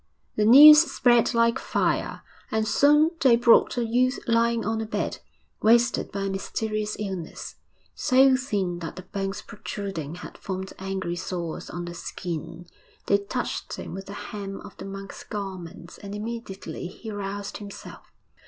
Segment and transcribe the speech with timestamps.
[0.35, 5.19] The news spread like fire; and soon they brought a youth lying on a bed,
[5.61, 7.57] wasted by a mysterious illness,
[7.93, 12.65] so thin that the bones protruding had formed angry sores on the skin.
[13.05, 18.11] They touched him with the hem of the monk's garment, and immediately he roused himself.